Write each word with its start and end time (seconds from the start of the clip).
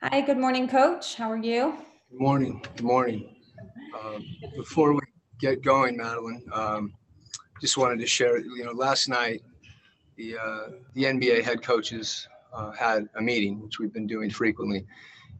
Hi, 0.00 0.20
good 0.20 0.38
morning, 0.38 0.68
Coach. 0.68 1.16
How 1.16 1.28
are 1.28 1.36
you? 1.36 1.76
Good 2.08 2.20
morning. 2.20 2.62
Good 2.76 2.84
morning. 2.86 3.34
Um, 4.00 4.24
before 4.54 4.92
we 4.92 5.00
get 5.40 5.60
going, 5.60 5.96
Madeline, 5.96 6.44
um, 6.52 6.94
just 7.60 7.76
wanted 7.76 7.98
to 7.98 8.06
share. 8.06 8.38
You 8.38 8.62
know, 8.64 8.70
last 8.70 9.08
night 9.08 9.42
the 10.14 10.38
uh, 10.38 10.68
the 10.94 11.02
NBA 11.02 11.42
head 11.42 11.64
coaches 11.64 12.28
uh, 12.54 12.70
had 12.70 13.08
a 13.16 13.20
meeting, 13.20 13.60
which 13.60 13.80
we've 13.80 13.92
been 13.92 14.06
doing 14.06 14.30
frequently, 14.30 14.86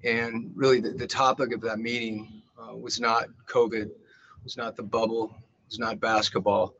and 0.02 0.50
really 0.56 0.80
the, 0.80 0.90
the 0.90 1.06
topic 1.06 1.52
of 1.52 1.60
that 1.60 1.78
meeting 1.78 2.42
uh, 2.60 2.74
was 2.74 2.98
not 2.98 3.26
COVID, 3.46 3.88
was 4.42 4.56
not 4.56 4.74
the 4.74 4.82
bubble, 4.82 5.36
was 5.68 5.78
not 5.78 6.00
basketball, 6.00 6.74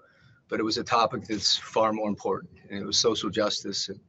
but 0.49 0.59
it 0.59 0.65
was 0.65 0.79
a 0.79 0.85
topic 0.85 1.29
that's 1.29 1.57
far 1.57 1.93
more 1.93 2.09
important, 2.09 2.51
and 2.71 2.81
it 2.81 2.85
was 2.85 2.99
social 2.99 3.31
justice 3.31 3.89
and, 3.89 4.01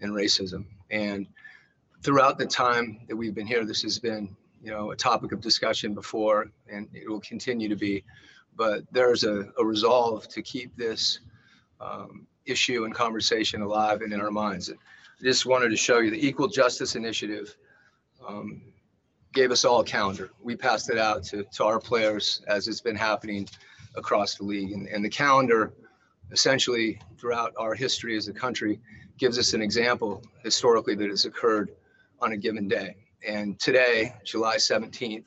and 0.00 0.12
racism. 0.12 0.64
And 0.90 1.26
throughout 2.02 2.38
the 2.38 2.46
time 2.46 3.00
that 3.08 3.16
we've 3.16 3.34
been 3.34 3.46
here, 3.46 3.64
this 3.64 3.82
has 3.82 3.98
been, 3.98 4.36
you 4.62 4.70
know, 4.70 4.90
a 4.90 4.96
topic 4.96 5.32
of 5.32 5.40
discussion 5.40 5.94
before, 5.94 6.46
and 6.70 6.88
it 6.92 7.08
will 7.08 7.20
continue 7.20 7.68
to 7.68 7.76
be. 7.76 8.04
But 8.56 8.82
there's 8.92 9.24
a, 9.24 9.46
a 9.58 9.64
resolve 9.64 10.28
to 10.28 10.42
keep 10.42 10.76
this 10.76 11.20
um, 11.80 12.26
issue 12.46 12.84
and 12.84 12.94
conversation 12.94 13.62
alive 13.62 14.00
and 14.02 14.12
in 14.12 14.20
our 14.20 14.30
minds. 14.30 14.70
I 14.70 15.22
just 15.22 15.46
wanted 15.46 15.70
to 15.70 15.76
show 15.76 15.98
you 15.98 16.10
the 16.10 16.26
Equal 16.26 16.48
Justice 16.48 16.96
Initiative 16.96 17.56
um, 18.26 18.62
gave 19.32 19.50
us 19.50 19.64
all 19.64 19.80
a 19.80 19.84
calendar. 19.84 20.30
We 20.42 20.56
passed 20.56 20.90
it 20.90 20.98
out 20.98 21.22
to, 21.24 21.44
to 21.44 21.64
our 21.64 21.78
players 21.78 22.42
as 22.48 22.66
it's 22.66 22.80
been 22.80 22.96
happening 22.96 23.48
across 23.94 24.34
the 24.36 24.44
league. 24.44 24.72
And, 24.72 24.88
and 24.88 25.04
the 25.04 25.08
calendar, 25.08 25.74
essentially, 26.32 27.00
throughout 27.18 27.52
our 27.56 27.74
history 27.74 28.16
as 28.16 28.28
a 28.28 28.32
country, 28.32 28.80
gives 29.18 29.38
us 29.38 29.54
an 29.54 29.62
example 29.62 30.22
historically 30.42 30.94
that 30.94 31.10
has 31.10 31.24
occurred 31.24 31.70
on 32.20 32.32
a 32.32 32.36
given 32.36 32.68
day. 32.68 32.96
And 33.26 33.58
today, 33.58 34.14
July 34.24 34.56
17th, 34.56 35.26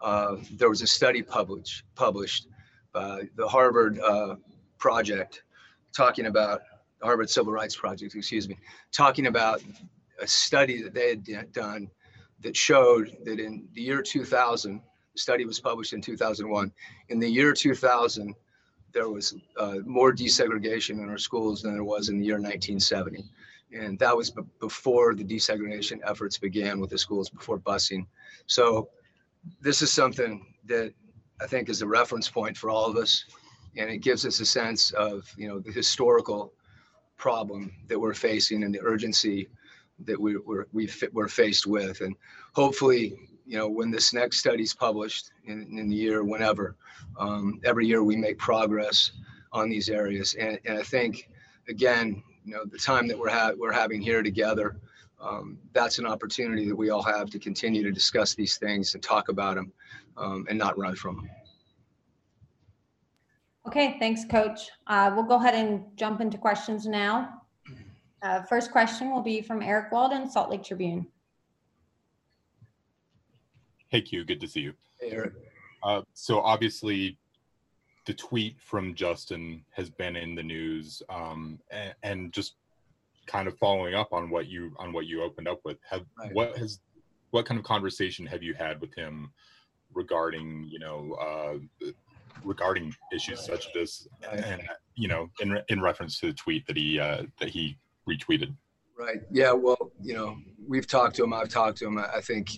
uh, 0.00 0.36
there 0.52 0.68
was 0.68 0.82
a 0.82 0.86
study 0.86 1.22
published 1.22 1.84
published 1.94 2.48
by 2.92 3.22
the 3.36 3.46
Harvard 3.46 3.98
uh, 4.00 4.36
Project 4.78 5.42
talking 5.96 6.26
about 6.26 6.62
the 7.00 7.06
Harvard 7.06 7.30
Civil 7.30 7.52
Rights 7.52 7.76
Project, 7.76 8.14
excuse 8.14 8.48
me, 8.48 8.56
talking 8.90 9.26
about 9.26 9.62
a 10.20 10.26
study 10.26 10.82
that 10.82 10.94
they 10.94 11.10
had 11.10 11.52
done 11.52 11.90
that 12.40 12.56
showed 12.56 13.16
that 13.24 13.38
in 13.38 13.66
the 13.74 13.82
year 13.82 14.02
2000, 14.02 14.80
the 15.14 15.18
study 15.18 15.44
was 15.44 15.60
published 15.60 15.92
in 15.92 16.00
2001. 16.00 16.72
In 17.08 17.18
the 17.18 17.28
year 17.28 17.52
2000, 17.52 18.34
there 18.92 19.08
was 19.08 19.34
uh, 19.58 19.76
more 19.86 20.12
desegregation 20.12 21.02
in 21.02 21.08
our 21.08 21.18
schools 21.18 21.62
than 21.62 21.72
there 21.72 21.84
was 21.84 22.08
in 22.08 22.18
the 22.18 22.26
year 22.26 22.34
1970 22.34 23.24
and 23.72 23.98
that 23.98 24.16
was 24.16 24.30
b- 24.30 24.42
before 24.60 25.14
the 25.14 25.24
desegregation 25.24 26.00
efforts 26.04 26.38
began 26.38 26.80
with 26.80 26.90
the 26.90 26.98
schools 26.98 27.28
before 27.30 27.58
busing. 27.58 28.06
So 28.46 28.88
this 29.60 29.82
is 29.82 29.92
something 29.92 30.54
that 30.66 30.92
I 31.40 31.46
think 31.46 31.68
is 31.68 31.82
a 31.82 31.86
reference 31.86 32.28
point 32.28 32.56
for 32.56 32.70
all 32.70 32.86
of 32.86 32.96
us, 32.96 33.24
and 33.76 33.90
it 33.90 33.98
gives 33.98 34.24
us 34.26 34.40
a 34.40 34.46
sense 34.46 34.90
of 34.92 35.28
you 35.36 35.48
know 35.48 35.58
the 35.58 35.72
historical 35.72 36.52
problem 37.16 37.72
that 37.88 37.98
we're 37.98 38.14
facing 38.14 38.64
and 38.64 38.74
the 38.74 38.80
urgency 38.82 39.48
that 40.04 40.20
we, 40.20 40.36
we're 40.36 40.66
we 40.72 40.88
we're 41.12 41.28
faced 41.28 41.66
with, 41.66 42.00
and 42.00 42.14
hopefully 42.52 43.16
you 43.46 43.56
know 43.56 43.68
when 43.68 43.90
this 43.90 44.12
next 44.12 44.38
study 44.38 44.62
is 44.62 44.74
published 44.74 45.30
in, 45.44 45.66
in 45.78 45.88
the 45.88 45.96
year 45.96 46.22
whenever, 46.22 46.76
um, 47.18 47.60
every 47.64 47.86
year 47.86 48.02
we 48.02 48.16
make 48.16 48.38
progress 48.38 49.12
on 49.52 49.68
these 49.68 49.88
areas, 49.88 50.34
and, 50.34 50.58
and 50.64 50.78
I 50.78 50.82
think 50.82 51.28
again 51.68 52.22
you 52.44 52.54
know 52.54 52.64
the 52.64 52.78
time 52.78 53.06
that 53.08 53.18
we're 53.18 53.30
ha- 53.30 53.52
we're 53.56 53.72
having 53.72 54.00
here 54.00 54.22
together 54.22 54.76
um, 55.20 55.58
that's 55.72 55.98
an 55.98 56.06
opportunity 56.06 56.68
that 56.68 56.74
we 56.74 56.90
all 56.90 57.02
have 57.02 57.30
to 57.30 57.38
continue 57.38 57.82
to 57.82 57.92
discuss 57.92 58.34
these 58.34 58.56
things 58.56 58.94
and 58.94 59.02
talk 59.02 59.28
about 59.28 59.54
them 59.56 59.72
um, 60.16 60.46
and 60.48 60.58
not 60.58 60.76
run 60.78 60.94
from 60.94 61.16
them 61.16 61.30
Okay, 63.64 63.96
thanks, 64.00 64.24
Coach. 64.24 64.70
Uh, 64.88 65.12
we'll 65.14 65.24
go 65.24 65.36
ahead 65.36 65.54
and 65.54 65.84
jump 65.96 66.20
into 66.20 66.36
questions 66.36 66.84
now. 66.84 67.42
Uh, 68.20 68.42
first 68.42 68.72
question 68.72 69.10
will 69.12 69.22
be 69.22 69.40
from 69.40 69.62
Eric 69.62 69.92
Walden, 69.92 70.28
Salt 70.28 70.50
Lake 70.50 70.64
Tribune. 70.64 71.06
Hey 73.88 74.00
Q, 74.00 74.24
good 74.24 74.40
to 74.40 74.48
see 74.48 74.60
you. 74.60 74.74
hey, 75.00 75.10
Eric. 75.12 75.34
Uh, 75.82 76.02
so 76.12 76.40
obviously, 76.40 77.18
the 78.06 78.14
tweet 78.14 78.60
from 78.60 78.94
Justin 78.94 79.64
has 79.70 79.88
been 79.88 80.16
in 80.16 80.34
the 80.34 80.42
news, 80.42 81.02
um, 81.08 81.58
and, 81.70 81.94
and, 82.02 82.32
just 82.32 82.56
kind 83.26 83.46
of 83.46 83.56
following 83.58 83.94
up 83.94 84.12
on 84.12 84.28
what 84.28 84.48
you 84.48 84.74
on 84.78 84.92
what 84.92 85.06
you 85.06 85.22
opened 85.22 85.48
up 85.48 85.60
with. 85.64 85.78
Have 85.88 86.04
right. 86.18 86.32
what 86.32 86.56
has 86.58 86.80
what 87.30 87.46
kind 87.46 87.58
of 87.58 87.64
conversation 87.64 88.26
have 88.26 88.42
you 88.42 88.54
had 88.54 88.80
with 88.80 88.94
him 88.94 89.30
regarding 89.94 90.68
you 90.70 90.78
know 90.78 91.16
uh, 91.20 91.86
regarding 92.44 92.92
issues 93.14 93.44
such 93.44 93.66
as 93.66 93.72
this, 93.72 94.08
and 94.32 94.62
you 94.96 95.08
know 95.08 95.30
in 95.40 95.58
in 95.68 95.80
reference 95.80 96.18
to 96.20 96.26
the 96.26 96.34
tweet 96.34 96.66
that 96.66 96.76
he 96.76 96.98
uh, 96.98 97.22
that 97.38 97.48
he 97.48 97.76
retweeted. 98.08 98.54
Right. 98.98 99.22
Yeah. 99.30 99.52
Well, 99.52 99.90
you 100.00 100.14
know, 100.14 100.36
we've 100.66 100.86
talked 100.86 101.16
to 101.16 101.24
him. 101.24 101.32
I've 101.32 101.48
talked 101.48 101.78
to 101.78 101.86
him. 101.86 101.98
I 101.98 102.20
think 102.20 102.50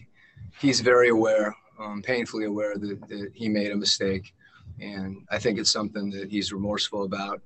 he's 0.61 0.81
very 0.81 1.09
aware, 1.09 1.55
um, 1.79 2.03
painfully 2.03 2.45
aware 2.45 2.77
that, 2.77 3.09
that 3.09 3.31
he 3.35 3.49
made 3.49 3.71
a 3.71 3.77
mistake 3.77 4.35
and 4.81 5.25
I 5.31 5.39
think 5.39 5.59
it's 5.59 5.71
something 5.71 6.11
that 6.11 6.31
he's 6.31 6.53
remorseful 6.53 7.05
about. 7.05 7.41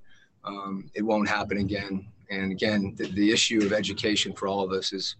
Um, 0.44 0.90
it 0.94 1.02
won't 1.02 1.28
happen 1.28 1.58
again. 1.58 2.06
And 2.30 2.52
again, 2.52 2.94
the, 2.96 3.06
the, 3.08 3.30
issue 3.30 3.60
of 3.64 3.72
education 3.72 4.32
for 4.32 4.48
all 4.48 4.62
of 4.62 4.72
us 4.72 4.92
is 4.92 5.16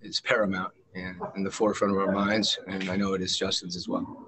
is 0.00 0.20
paramount 0.20 0.72
and 0.94 1.20
in 1.36 1.42
the 1.42 1.50
forefront 1.50 1.94
of 1.94 2.00
our 2.00 2.12
minds. 2.12 2.58
And 2.66 2.88
I 2.88 2.96
know 2.96 3.12
it 3.14 3.20
is 3.20 3.36
Justin's 3.36 3.76
as 3.76 3.88
well. 3.88 4.26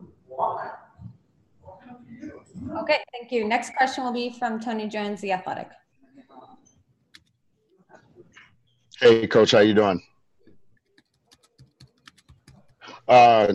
Okay, 2.81 2.99
thank 3.13 3.33
you. 3.33 3.47
Next 3.47 3.75
question 3.77 4.05
will 4.05 4.13
be 4.13 4.31
from 4.39 4.61
Tony 4.61 4.89
Jones, 4.89 5.21
The 5.21 5.33
Athletic. 5.33 5.69
Hey, 9.01 9.27
Coach, 9.27 9.53
how 9.53 9.61
you 9.61 9.75
doing? 9.75 10.03
Uh, 13.07 13.53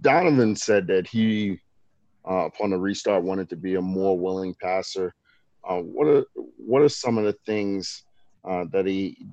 Donovan 0.00 0.56
said 0.56 0.86
that 0.88 1.06
he 1.06 1.60
uh, 2.28 2.46
upon 2.46 2.70
the 2.70 2.78
restart 2.78 3.22
wanted 3.22 3.48
to 3.50 3.56
be 3.56 3.76
a 3.76 3.80
more 3.80 4.18
willing 4.18 4.54
passer. 4.60 5.14
Uh, 5.68 5.80
what 5.80 6.06
are 6.06 6.24
what 6.34 6.82
are 6.82 6.88
some 6.88 7.18
of 7.18 7.24
the 7.24 7.36
things 7.44 8.04
uh, 8.44 8.64
that 8.72 8.86
he 8.86 9.26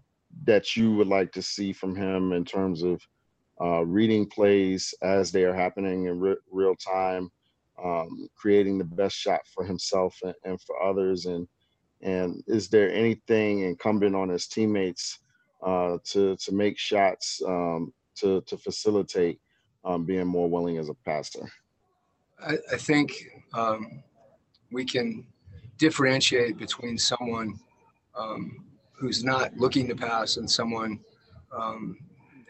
that 0.46 0.76
you 0.76 0.96
would 0.96 1.08
like 1.08 1.32
to 1.32 1.42
see 1.42 1.72
from 1.72 1.96
him 1.96 2.34
in 2.34 2.44
terms 2.44 2.84
of 2.84 3.02
uh, 3.62 3.86
reading 3.86 4.26
plays 4.26 4.94
as 5.04 5.32
they 5.32 5.44
are 5.44 5.54
happening 5.54 6.06
in 6.06 6.20
re- 6.20 6.36
real 6.52 6.76
time, 6.76 7.30
um, 7.84 8.28
creating 8.36 8.78
the 8.78 8.84
best 8.84 9.16
shot 9.16 9.42
for 9.54 9.64
himself 9.64 10.18
and, 10.24 10.34
and, 10.44 10.60
for 10.62 10.82
others, 10.82 11.26
and 11.26 11.48
and 12.02 12.44
is 12.48 12.68
there 12.70 12.92
anything 12.92 13.62
incumbent 13.62 14.16
on 14.16 14.30
his 14.30 14.48
teammates 14.48 15.20
uh, 15.66 15.98
to 16.04 16.36
to 16.38 16.52
make 16.52 16.78
shots 16.78 17.42
um, 17.48 17.94
to 18.16 18.42
to 18.42 18.58
facilitate 18.58 19.40
um, 19.86 20.06
being 20.06 20.28
more 20.28 20.50
willing 20.50 20.78
as 20.78 20.90
a 20.90 20.96
passer? 21.06 21.48
I, 22.46 22.58
I 22.72 22.78
think 22.78 23.12
um, 23.54 24.04
we 24.72 24.86
can 24.86 25.26
differentiate 25.78 26.58
between 26.58 26.98
someone 26.98 27.60
um, 28.16 28.66
who's 28.92 29.24
not 29.24 29.56
looking 29.58 29.88
to 29.88 29.96
pass 29.96 30.38
and 30.38 30.50
someone 30.50 31.00
um, 31.56 31.98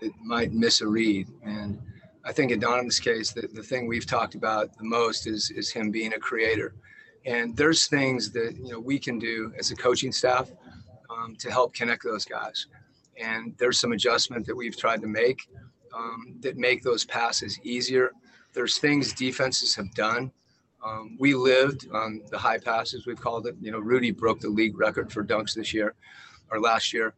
that 0.02 0.12
might 0.24 0.54
miss 0.54 0.82
a 0.82 0.88
read. 0.88 1.28
And 1.44 1.80
I 2.26 2.32
think 2.32 2.52
in 2.52 2.60
Donovan's 2.60 3.00
case, 3.00 3.32
the, 3.32 3.48
the 3.54 3.64
thing 3.64 3.88
we've 3.88 4.06
talked 4.06 4.36
about 4.36 4.76
the 4.78 4.84
most 4.84 5.28
is, 5.28 5.52
is 5.52 5.72
him 5.72 5.92
being 5.92 6.14
a 6.14 6.20
creator. 6.20 6.76
And 7.26 7.56
there's 7.56 7.88
things 7.88 8.32
that 8.32 8.58
you 8.58 8.72
know 8.74 8.80
we 8.80 9.00
can 9.00 9.18
do 9.18 9.54
as 9.58 9.72
a 9.72 9.76
coaching 9.76 10.12
staff 10.12 10.52
um, 11.10 11.36
to 11.38 11.50
help 11.50 11.74
connect 11.74 12.04
those 12.04 12.26
guys. 12.26 12.68
And 13.22 13.56
there's 13.58 13.80
some 13.80 13.94
adjustment 13.94 14.46
that 14.48 14.56
we've 14.56 14.78
tried 14.78 15.02
to 15.02 15.08
make 15.08 15.48
um, 15.96 16.36
that 16.42 16.58
make 16.58 16.84
those 16.84 17.06
passes 17.06 17.60
easier 17.64 18.12
there's 18.54 18.78
things 18.78 19.14
defenses 19.14 19.76
have 19.76 19.94
done. 19.94 20.32
Um, 20.86 21.16
we 21.20 21.34
lived 21.34 21.88
on 21.94 22.22
the 22.30 22.38
high 22.38 22.58
passes, 22.58 23.06
we've 23.06 23.20
called 23.20 23.48
it. 23.48 23.56
You 23.62 23.72
know, 23.72 23.80
Rudy 23.80 24.12
broke 24.12 24.40
the 24.42 24.50
league 24.50 24.78
record 24.78 25.12
for 25.12 25.24
dunks 25.24 25.54
this 25.54 25.74
year 25.74 25.96
or 26.52 26.60
last 26.60 26.94
year. 26.94 27.14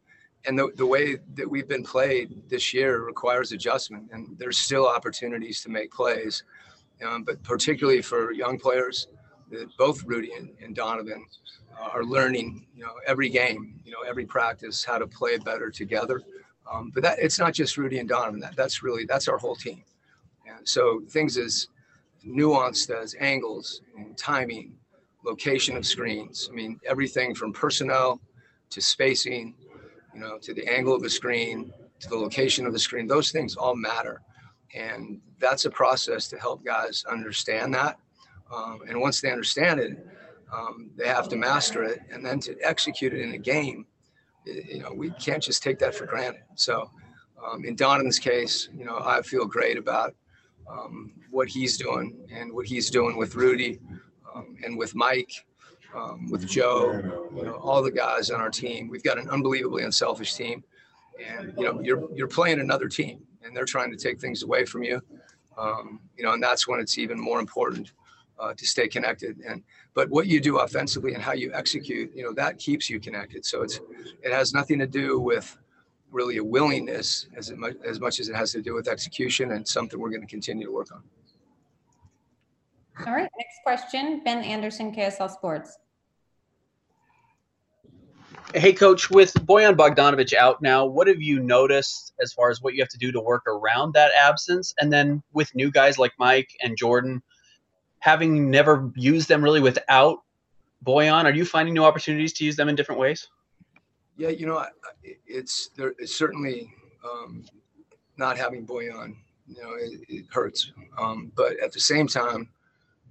And 0.46 0.56
the, 0.56 0.70
the 0.76 0.86
way 0.86 1.16
that 1.34 1.50
we've 1.50 1.66
been 1.66 1.82
played 1.82 2.48
this 2.48 2.72
year 2.72 3.00
requires 3.00 3.50
adjustment. 3.50 4.08
And 4.12 4.38
there's 4.38 4.58
still 4.58 4.86
opportunities 4.86 5.60
to 5.62 5.68
make 5.68 5.90
plays. 5.90 6.44
Um, 7.04 7.24
but 7.24 7.42
particularly 7.42 8.00
for 8.02 8.32
young 8.32 8.58
players, 8.58 9.08
that 9.50 9.68
both 9.76 10.02
Rudy 10.04 10.32
and, 10.32 10.50
and 10.62 10.74
Donovan 10.74 11.24
uh, 11.78 11.88
are 11.92 12.04
learning, 12.04 12.66
you 12.74 12.84
know, 12.84 12.92
every 13.06 13.28
game, 13.28 13.80
you 13.84 13.90
know, 13.90 14.02
every 14.08 14.24
practice, 14.24 14.84
how 14.84 14.98
to 14.98 15.06
play 15.06 15.36
better 15.38 15.70
together. 15.70 16.22
Um, 16.72 16.90
but 16.94 17.02
that 17.02 17.18
it's 17.18 17.38
not 17.38 17.52
just 17.52 17.76
Rudy 17.76 17.98
and 17.98 18.08
Donovan. 18.08 18.40
That 18.40 18.56
that's 18.56 18.82
really 18.82 19.04
that's 19.04 19.28
our 19.28 19.38
whole 19.38 19.54
team. 19.54 19.84
So 20.64 21.02
things 21.08 21.36
as 21.36 21.68
nuanced 22.26 22.90
as 22.90 23.14
angles 23.20 23.82
and 23.96 24.16
timing, 24.16 24.74
location 25.24 25.76
of 25.76 25.86
screens. 25.86 26.48
I 26.50 26.54
mean, 26.54 26.78
everything 26.86 27.34
from 27.34 27.52
personnel 27.52 28.20
to 28.70 28.80
spacing, 28.80 29.54
you 30.14 30.20
know, 30.20 30.38
to 30.38 30.54
the 30.54 30.66
angle 30.66 30.94
of 30.94 31.02
the 31.02 31.10
screen, 31.10 31.72
to 32.00 32.08
the 32.08 32.16
location 32.16 32.66
of 32.66 32.72
the 32.72 32.78
screen. 32.78 33.06
Those 33.06 33.30
things 33.30 33.56
all 33.56 33.74
matter. 33.74 34.22
And 34.74 35.20
that's 35.38 35.64
a 35.64 35.70
process 35.70 36.28
to 36.28 36.38
help 36.38 36.64
guys 36.64 37.04
understand 37.10 37.74
that. 37.74 37.98
Um, 38.54 38.80
and 38.88 39.00
once 39.00 39.20
they 39.20 39.30
understand 39.30 39.80
it, 39.80 40.06
um, 40.52 40.90
they 40.96 41.08
have 41.08 41.28
to 41.28 41.36
master 41.36 41.82
it. 41.82 42.00
And 42.12 42.24
then 42.24 42.38
to 42.40 42.56
execute 42.62 43.12
it 43.12 43.20
in 43.20 43.32
a 43.32 43.38
game, 43.38 43.86
you 44.44 44.80
know, 44.80 44.92
we 44.92 45.10
can't 45.10 45.42
just 45.42 45.62
take 45.62 45.78
that 45.80 45.94
for 45.94 46.06
granted. 46.06 46.42
So 46.54 46.90
um, 47.44 47.64
in 47.64 47.74
Donovan's 47.74 48.18
case, 48.18 48.68
you 48.76 48.84
know, 48.84 49.00
I 49.04 49.22
feel 49.22 49.46
great 49.46 49.76
about 49.76 50.14
um, 50.68 51.12
what 51.30 51.48
he's 51.48 51.76
doing 51.76 52.16
and 52.32 52.52
what 52.52 52.66
he's 52.66 52.90
doing 52.90 53.16
with 53.16 53.34
Rudy 53.34 53.80
um, 54.34 54.56
and 54.64 54.76
with 54.76 54.94
Mike, 54.94 55.46
um, 55.94 56.30
with 56.30 56.46
Joe, 56.46 56.92
you 57.34 57.42
know, 57.42 57.54
all 57.54 57.82
the 57.82 57.90
guys 57.90 58.30
on 58.30 58.40
our 58.40 58.50
team. 58.50 58.88
We've 58.88 59.02
got 59.02 59.18
an 59.18 59.28
unbelievably 59.30 59.84
unselfish 59.84 60.34
team, 60.34 60.64
and 61.26 61.54
you 61.56 61.64
know, 61.64 61.80
you're 61.80 62.08
you're 62.14 62.28
playing 62.28 62.60
another 62.60 62.88
team, 62.88 63.20
and 63.42 63.56
they're 63.56 63.64
trying 63.64 63.90
to 63.90 63.96
take 63.96 64.20
things 64.20 64.42
away 64.42 64.64
from 64.64 64.82
you. 64.82 65.00
Um, 65.56 66.00
you 66.16 66.24
know, 66.24 66.32
and 66.32 66.42
that's 66.42 66.68
when 66.68 66.80
it's 66.80 66.98
even 66.98 67.18
more 67.18 67.40
important 67.40 67.92
uh, 68.38 68.52
to 68.54 68.66
stay 68.66 68.88
connected. 68.88 69.38
And 69.46 69.62
but 69.94 70.10
what 70.10 70.26
you 70.26 70.40
do 70.40 70.58
offensively 70.58 71.14
and 71.14 71.22
how 71.22 71.32
you 71.32 71.52
execute, 71.54 72.14
you 72.14 72.22
know, 72.22 72.32
that 72.34 72.58
keeps 72.58 72.90
you 72.90 73.00
connected. 73.00 73.44
So 73.46 73.62
it's 73.62 73.80
it 74.22 74.32
has 74.32 74.52
nothing 74.52 74.78
to 74.80 74.86
do 74.86 75.18
with 75.18 75.56
really 76.10 76.38
a 76.38 76.44
willingness 76.44 77.26
as 77.36 77.50
it 77.50 77.58
much, 77.58 77.74
as 77.84 78.00
much 78.00 78.20
as 78.20 78.28
it 78.28 78.36
has 78.36 78.52
to 78.52 78.62
do 78.62 78.74
with 78.74 78.88
execution 78.88 79.52
and 79.52 79.66
something 79.66 79.98
we're 79.98 80.10
going 80.10 80.20
to 80.20 80.26
continue 80.26 80.66
to 80.66 80.72
work 80.72 80.88
on. 80.92 81.02
All 83.06 83.14
right, 83.14 83.30
next 83.38 83.58
question, 83.62 84.22
Ben 84.24 84.42
Anderson, 84.42 84.94
KSL 84.94 85.30
Sports. 85.30 85.78
Hey, 88.54 88.72
coach, 88.72 89.10
with 89.10 89.34
Bojan 89.34 89.76
Bogdanović 89.76 90.32
out 90.32 90.62
now, 90.62 90.86
what 90.86 91.08
have 91.08 91.20
you 91.20 91.40
noticed 91.40 92.14
as 92.22 92.32
far 92.32 92.48
as 92.48 92.62
what 92.62 92.74
you 92.74 92.82
have 92.82 92.88
to 92.90 92.98
do 92.98 93.12
to 93.12 93.20
work 93.20 93.42
around 93.46 93.92
that 93.94 94.12
absence? 94.16 94.72
And 94.80 94.90
then 94.92 95.22
with 95.32 95.54
new 95.54 95.70
guys 95.70 95.98
like 95.98 96.12
Mike 96.18 96.48
and 96.62 96.76
Jordan, 96.76 97.22
having 97.98 98.50
never 98.50 98.90
used 98.94 99.28
them 99.28 99.42
really 99.42 99.60
without 99.60 100.18
Bojan, 100.86 101.24
are 101.24 101.34
you 101.34 101.44
finding 101.44 101.74
new 101.74 101.84
opportunities 101.84 102.32
to 102.34 102.44
use 102.44 102.56
them 102.56 102.68
in 102.68 102.76
different 102.76 103.00
ways? 103.00 103.28
Yeah, 104.16 104.28
you 104.30 104.46
know, 104.46 104.64
it's 105.26 105.68
there. 105.76 105.94
It's 105.98 106.16
certainly 106.16 106.72
um, 107.04 107.44
not 108.16 108.38
having 108.38 108.66
Bojan. 108.66 109.14
You 109.46 109.62
know, 109.62 109.74
it, 109.78 110.00
it 110.08 110.24
hurts. 110.30 110.72
Um, 110.98 111.30
but 111.36 111.58
at 111.60 111.72
the 111.72 111.80
same 111.80 112.06
time, 112.06 112.48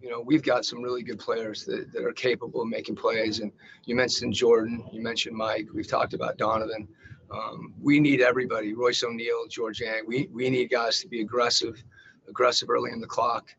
you 0.02 0.10
know, 0.10 0.20
we've 0.20 0.44
got 0.44 0.66
some 0.66 0.82
really 0.82 1.04
good 1.04 1.20
players 1.20 1.64
that, 1.66 1.92
that 1.94 2.04
are 2.04 2.12
capable 2.12 2.62
of 2.62 2.68
making 2.68 2.96
plays. 2.96 3.40
And 3.40 3.52
you 3.86 3.96
mentioned 3.96 4.34
Jordan. 4.34 4.84
You 4.92 5.02
mentioned 5.02 5.36
Mike. 5.36 5.68
We've 5.74 5.88
talked 5.88 6.14
about 6.14 6.38
Donovan. 6.38 6.88
Um, 7.32 7.74
we 7.82 8.00
need 8.00 8.22
everybody. 8.22 8.74
Royce 8.74 9.04
O'Neale, 9.04 9.48
Georges 9.50 9.82
Niang. 9.82 10.04
We 10.08 10.30
we 10.32 10.50
need 10.50 10.70
guys 10.70 11.00
to 11.02 11.08
be 11.08 11.22
aggressive, 11.22 11.84
aggressive 12.28 12.70
early 12.70 12.92
in 12.92 13.00
the 13.00 13.08
clock. 13.08 13.56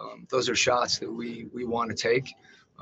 Um, 0.00 0.26
those 0.30 0.48
are 0.48 0.56
shots 0.56 0.98
that 0.98 1.10
we 1.10 1.46
we 1.52 1.64
want 1.64 1.90
to 1.90 1.96
take. 1.96 2.32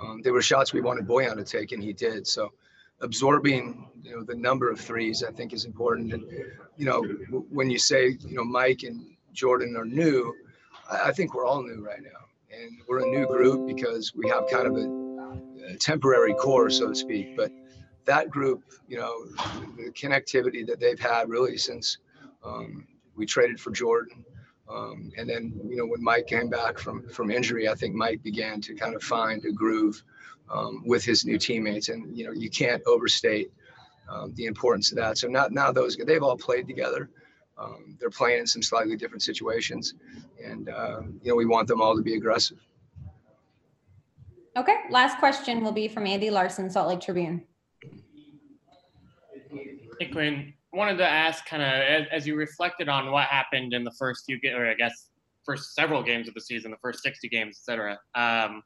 Um, 0.00 0.20
they 0.22 0.30
were 0.30 0.42
shots 0.42 0.72
we 0.72 0.80
wanted 0.80 1.06
Bojan 1.08 1.36
to 1.36 1.44
take, 1.44 1.72
and 1.72 1.82
he 1.82 1.92
did. 1.92 2.26
So 2.26 2.52
absorbing 3.00 3.88
you 4.02 4.12
know 4.14 4.22
the 4.22 4.34
number 4.34 4.70
of 4.70 4.80
threes 4.80 5.22
i 5.22 5.30
think 5.30 5.52
is 5.52 5.64
important. 5.64 6.12
And 6.12 6.24
you 6.76 6.86
know 6.86 7.02
when 7.50 7.70
you 7.70 7.78
say 7.78 8.16
you 8.20 8.36
know 8.36 8.44
mike 8.44 8.82
and 8.82 9.16
jordan 9.32 9.76
are 9.76 9.84
new 9.84 10.34
i, 10.90 11.08
I 11.08 11.12
think 11.12 11.34
we're 11.34 11.46
all 11.46 11.62
new 11.62 11.84
right 11.84 12.02
now. 12.02 12.20
And 12.50 12.80
we're 12.88 13.06
a 13.06 13.10
new 13.10 13.26
group 13.26 13.66
because 13.66 14.14
we 14.14 14.28
have 14.30 14.44
kind 14.50 14.66
of 14.66 14.76
a, 14.76 15.74
a 15.74 15.76
temporary 15.76 16.34
core 16.34 16.70
so 16.70 16.88
to 16.88 16.94
speak. 16.94 17.36
But 17.36 17.52
that 18.08 18.30
group 18.30 18.64
you 18.88 18.96
know 18.96 19.26
the 19.76 19.92
connectivity 19.92 20.66
that 20.66 20.80
they've 20.80 20.98
had 20.98 21.28
really 21.28 21.58
since 21.58 21.98
um, 22.42 22.86
we 23.14 23.26
traded 23.26 23.60
for 23.60 23.70
jordan 23.70 24.24
um, 24.70 25.10
and 25.16 25.28
then 25.28 25.52
you 25.68 25.76
know 25.76 25.86
when 25.86 26.02
mike 26.02 26.26
came 26.26 26.48
back 26.48 26.78
from 26.78 27.08
from 27.08 27.30
injury 27.30 27.68
i 27.68 27.74
think 27.74 27.94
mike 27.94 28.22
began 28.22 28.60
to 28.60 28.74
kind 28.74 28.94
of 28.94 29.02
find 29.02 29.44
a 29.44 29.52
groove 29.52 30.02
um, 30.50 30.82
with 30.86 31.04
his 31.04 31.24
new 31.24 31.38
teammates. 31.38 31.88
And 31.88 32.16
you 32.16 32.24
know, 32.24 32.32
you 32.32 32.50
can't 32.50 32.82
overstate 32.86 33.50
um, 34.08 34.32
the 34.34 34.46
importance 34.46 34.90
of 34.90 34.96
that. 34.96 35.18
So 35.18 35.28
now, 35.28 35.48
now 35.50 35.72
those 35.72 35.96
they've 35.96 36.22
all 36.22 36.36
played 36.36 36.66
together. 36.66 37.10
Um, 37.58 37.96
they're 37.98 38.10
playing 38.10 38.40
in 38.40 38.46
some 38.46 38.62
slightly 38.62 38.96
different 38.96 39.22
situations, 39.22 39.94
and 40.42 40.68
uh, 40.68 41.00
you 41.22 41.30
know, 41.30 41.34
we 41.34 41.44
want 41.44 41.66
them 41.66 41.82
all 41.82 41.96
to 41.96 42.02
be 42.02 42.14
aggressive. 42.14 42.58
Okay, 44.56 44.76
last 44.90 45.18
question 45.18 45.64
will 45.64 45.72
be 45.72 45.88
from 45.88 46.06
Andy 46.06 46.30
Larsen, 46.30 46.70
Salt 46.70 46.88
Lake 46.88 47.00
Tribune. 47.00 47.42
Hey, 49.98 50.06
Quin. 50.06 50.54
Wanted 50.72 50.98
to 50.98 51.08
ask, 51.08 51.46
kind 51.46 51.62
of, 51.62 51.68
as, 51.68 52.06
as 52.12 52.26
you 52.26 52.36
reflected 52.36 52.90
on 52.90 53.10
what 53.10 53.24
happened 53.24 53.72
in 53.72 53.84
the 53.84 53.92
first 53.98 54.24
few, 54.26 54.38
ga- 54.38 54.52
or 54.52 54.68
I 54.68 54.74
guess 54.74 55.08
first 55.44 55.74
several 55.74 56.02
games 56.02 56.28
of 56.28 56.34
the 56.34 56.42
season, 56.42 56.70
the 56.70 56.76
first 56.82 57.02
sixty 57.02 57.26
games, 57.26 57.58
etc. 57.58 57.98
Um, 58.14 58.62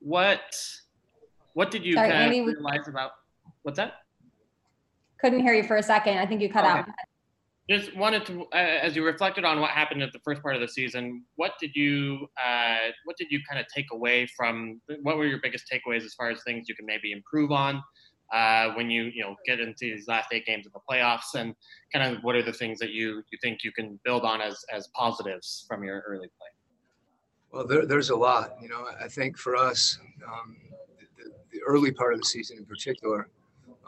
what 0.00 0.40
what 1.54 1.70
did 1.70 1.84
you 1.84 1.94
Sorry, 1.94 2.08
kind 2.08 2.24
Andy, 2.24 2.40
of 2.40 2.46
realize 2.46 2.88
about 2.88 3.12
what's 3.62 3.76
that? 3.76 3.92
Couldn't 5.20 5.40
hear 5.40 5.54
you 5.54 5.62
for 5.62 5.76
a 5.76 5.82
second. 5.84 6.18
I 6.18 6.26
think 6.26 6.40
you 6.40 6.50
cut 6.52 6.64
Okay. 6.64 6.80
out. 6.80 6.86
Just 7.70 7.96
wanted 7.96 8.24
to, 8.26 8.42
uh, 8.52 8.56
as 8.56 8.94
you 8.94 9.04
reflected 9.04 9.44
on 9.44 9.60
what 9.60 9.70
happened 9.70 10.00
at 10.02 10.12
the 10.12 10.20
first 10.24 10.40
part 10.42 10.54
of 10.54 10.60
the 10.60 10.68
season, 10.68 11.24
what 11.34 11.52
did 11.60 11.72
you, 11.74 12.26
uh, 12.44 12.90
what 13.06 13.16
did 13.16 13.28
you 13.30 13.40
kind 13.48 13.60
of 13.60 13.66
take 13.74 13.86
away 13.92 14.26
from? 14.36 14.80
What 15.02 15.16
were 15.16 15.26
your 15.26 15.40
biggest 15.42 15.64
takeaways 15.72 16.04
as 16.04 16.14
far 16.14 16.30
as 16.30 16.42
things 16.44 16.68
you 16.68 16.74
can 16.76 16.86
maybe 16.86 17.10
improve 17.12 17.50
on 17.50 17.82
uh, 18.32 18.70
when 18.74 18.90
you, 18.90 19.04
you 19.04 19.22
know, 19.22 19.36
get 19.46 19.60
into 19.60 19.74
these 19.80 20.08
last 20.08 20.28
eight 20.32 20.46
games 20.46 20.66
of 20.66 20.72
the 20.72 20.80
playoffs, 20.90 21.34
and 21.34 21.54
kind 21.92 22.16
of 22.16 22.22
what 22.22 22.34
are 22.34 22.42
the 22.42 22.52
things 22.52 22.78
that 22.78 22.90
you 22.90 23.22
you 23.30 23.38
think 23.42 23.64
you 23.64 23.72
can 23.72 23.98
build 24.04 24.24
on 24.24 24.40
as 24.40 24.64
as 24.72 24.88
positives 24.88 25.64
from 25.68 25.84
your 25.84 26.02
early 26.06 26.28
play? 26.38 26.48
Well, 27.52 27.66
there, 27.66 27.86
there's 27.86 28.10
a 28.10 28.16
lot. 28.16 28.56
You 28.60 28.68
know, 28.68 28.86
I 29.02 29.08
think 29.08 29.38
for 29.38 29.56
us, 29.56 29.98
um, 30.26 30.56
the, 31.16 31.30
the 31.52 31.60
early 31.66 31.92
part 31.92 32.14
of 32.14 32.20
the 32.20 32.26
season 32.26 32.58
in 32.58 32.64
particular 32.64 33.28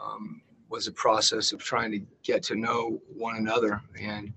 um, 0.01 0.41
was 0.69 0.87
a 0.87 0.91
process 0.91 1.51
of 1.51 1.59
trying 1.61 1.91
to 1.91 1.99
get 2.23 2.43
to 2.43 2.55
know 2.55 3.01
one 3.13 3.35
another 3.35 3.81
and 3.99 4.33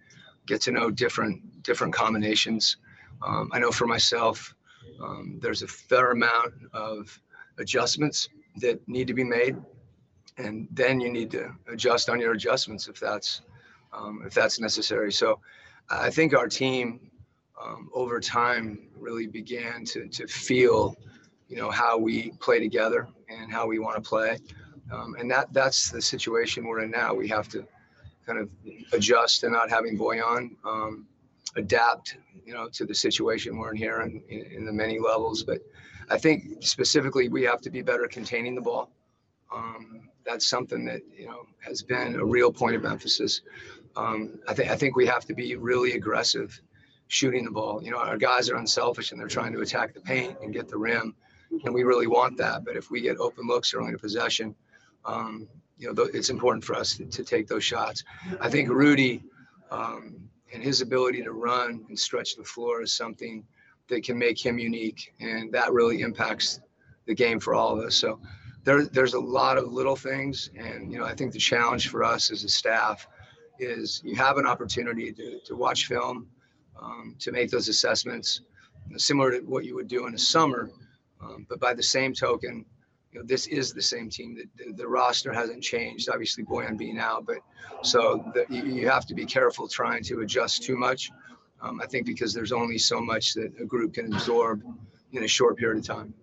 get 0.47 0.61
to 0.63 0.73
know 0.73 0.91
different 0.91 1.63
different 1.63 1.95
combinations. 1.95 2.79
Um, 3.25 3.51
I 3.53 3.61
know 3.61 3.71
for 3.71 3.87
myself, 3.87 4.55
um, 5.01 5.39
there's 5.41 5.63
a 5.63 5.69
fair 5.69 6.11
amount 6.11 6.55
of 6.73 7.21
adjustments 7.59 8.29
that 8.57 8.87
need 8.89 9.07
to 9.07 9.15
be 9.15 9.25
made, 9.25 9.57
and 10.39 10.69
then 10.71 11.01
you 11.01 11.11
need 11.11 11.31
to 11.33 11.53
adjust 11.69 12.09
on 12.09 12.21
your 12.21 12.33
adjustments 12.33 12.89
if 12.89 12.99
that's 12.99 13.43
um, 13.93 14.23
if 14.27 14.33
that's 14.33 14.59
necessary. 14.59 15.13
So, 15.13 15.41
I 15.91 16.11
think 16.11 16.35
our 16.35 16.49
team 16.49 17.11
um, 17.63 17.91
over 17.93 18.21
time 18.21 18.89
really 18.97 19.27
began 19.27 19.85
to, 19.87 20.09
to 20.09 20.27
feel, 20.27 20.97
you 21.49 21.57
know, 21.57 21.71
how 21.71 21.99
we 21.99 22.31
play 22.41 22.61
together 22.61 23.09
and 23.29 23.53
how 23.53 23.67
we 23.67 23.79
want 23.79 23.97
to 23.97 24.09
play. 24.09 24.39
Um, 24.93 25.17
and 25.19 25.31
that 25.31 25.53
that's 25.53 25.91
the 25.91 26.03
situation 26.03 26.67
we're 26.67 26.81
in 26.81 26.91
now. 26.91 27.15
We 27.15 27.29
have 27.29 27.49
to 27.51 27.67
kind 28.27 28.39
of 28.39 28.51
adjust 28.93 29.41
to 29.41 29.51
not 29.51 29.71
having 29.71 29.99
Bojan, 29.99 30.51
um, 30.65 31.07
adapt, 31.57 32.17
you 32.45 32.53
know, 32.53 32.69
to 32.71 32.85
the 32.85 32.95
situation 32.95 33.59
we're 33.59 33.71
in 33.71 33.77
here 33.77 34.01
and 34.01 34.23
in, 34.29 34.41
in 34.53 34.65
the 34.65 34.73
many 34.73 34.99
levels. 34.99 35.43
But 35.43 35.61
I 36.11 36.19
think 36.19 36.45
specifically 36.61 37.29
we 37.29 37.43
have 37.45 37.61
to 37.63 37.71
be 37.71 37.83
better 37.83 38.07
containing 38.07 38.55
the 38.55 38.61
ball. 38.61 38.91
Um, 39.55 40.09
that's 40.25 40.47
something 40.47 40.85
that 40.85 41.03
you 41.17 41.27
know 41.27 41.47
has 41.61 41.83
been 41.83 42.17
a 42.17 42.25
real 42.25 42.53
point 42.53 42.77
of 42.77 42.85
emphasis. 42.85 43.43
Um, 43.97 44.39
I 44.49 44.55
think 44.55 44.71
I 44.71 44.77
think 44.77 44.97
we 44.97 45.07
have 45.07 45.25
to 45.27 45.35
be 45.35 45.57
really 45.57 45.93
aggressive 45.93 46.61
shooting 47.09 47.45
the 47.45 47.51
ball. 47.51 47.83
You 47.83 47.91
know, 47.91 47.99
our 47.99 48.17
guys 48.17 48.49
are 48.49 48.57
unselfish 48.57 49.13
and 49.13 49.21
they're 49.21 49.29
trying 49.29 49.53
to 49.53 49.61
attack 49.61 49.95
the 49.95 50.01
paint 50.01 50.37
and 50.43 50.53
get 50.53 50.69
the 50.69 50.79
rim, 50.79 51.15
and 51.65 51.75
we 51.75 51.83
really 51.83 52.07
want 52.07 52.37
that. 52.39 52.65
But 52.65 52.77
if 52.77 52.91
we 52.91 53.01
get 53.01 53.19
open 53.19 53.47
looks 53.47 53.75
early 53.75 53.91
in 53.91 53.99
possession, 53.99 54.55
um, 55.05 55.49
you 55.79 55.93
know, 55.93 56.05
it's 56.15 56.31
important 56.31 56.65
for 56.65 56.75
us 56.75 56.97
to, 56.97 57.07
to 57.07 57.25
take 57.25 57.49
those 57.49 57.65
shots. 57.65 58.05
I 58.41 58.49
think 58.49 58.69
Rudy 58.71 59.23
um, 59.71 60.17
and 60.53 60.63
his 60.63 60.81
ability 60.81 61.23
to 61.23 61.33
run 61.33 61.85
and 61.89 61.99
stretch 61.99 62.37
the 62.37 62.45
floor 62.45 62.83
is 62.83 62.97
something 62.97 63.45
that 63.89 64.05
can 64.05 64.19
make 64.19 64.45
him 64.45 64.59
unique, 64.59 65.13
and 65.21 65.53
that 65.53 65.73
really 65.73 66.01
impacts 66.01 66.61
the 67.07 67.15
game 67.15 67.41
for 67.41 67.55
all 67.55 67.79
of 67.79 67.85
us. 67.85 67.95
So. 67.95 68.21
There, 68.65 68.87
there's 68.87 69.15
a 69.15 69.21
lot 69.21 69.59
of 69.59 69.73
little 69.73 69.97
things, 69.97 70.51
and 70.57 70.93
you 70.93 70.99
know 70.99 71.05
I 71.05 71.15
think 71.15 71.33
the 71.33 71.39
challenge 71.39 71.89
for 71.89 72.05
us 72.05 72.31
as 72.31 72.45
a 72.45 72.49
staff 72.49 73.07
is 73.59 74.01
you 74.05 74.17
have 74.17 74.39
an 74.39 74.47
opportunity 74.47 75.13
to, 75.13 75.41
to 75.47 75.57
watch 75.57 75.87
film, 75.87 76.29
um, 76.81 77.17
to 77.21 77.33
make 77.33 77.51
those 77.51 77.69
assessments, 77.69 78.43
similar 78.97 79.33
to 79.33 79.39
what 79.41 79.65
you 79.65 79.75
would 79.75 79.89
do 79.89 80.07
in 80.07 80.15
a 80.15 80.19
summer. 80.19 80.71
Um, 81.21 81.47
but 81.49 81.61
by 81.61 81.75
the 81.75 81.83
same 81.83 82.13
token, 82.13 82.65
you 83.13 83.21
know, 83.21 83.27
this 83.27 83.47
is 83.47 83.73
the 83.73 83.83
same 83.83 84.09
team. 84.09 84.35
The, 84.35 84.65
the, 84.65 84.73
the 84.73 84.89
roster 84.89 85.33
hasn't 85.33 85.63
changed. 85.63 86.09
Obviously, 86.09 86.45
Bojan 86.45 86.77
being 86.77 86.99
out, 86.99 87.27
but 87.27 87.39
so 87.83 88.25
the, 88.35 88.47
you, 88.49 88.65
you 88.65 88.89
have 88.89 89.07
to 89.07 89.15
be 89.15 89.27
careful 89.27 89.69
trying 89.69 90.03
to 90.05 90.21
adjust 90.21 90.63
too 90.63 90.77
much. 90.77 91.11
Um, 91.61 91.81
I 91.81 91.87
think 91.87 92.07
because 92.07 92.35
there's 92.35 92.53
only 92.53 92.79
so 92.79 93.01
much 93.01 93.35
that 93.35 93.53
a 93.61 93.65
group 93.65 93.95
can 93.95 94.13
absorb 94.13 94.63
in 95.13 95.23
a 95.25 95.29
short 95.29 95.59
period 95.59 95.79
of 95.79 95.87
time. 95.87 96.15